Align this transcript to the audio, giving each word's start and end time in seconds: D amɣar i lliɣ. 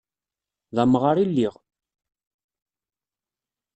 D 0.75 0.77
amɣar 0.83 1.17
i 1.19 1.25
lliɣ. 1.29 1.55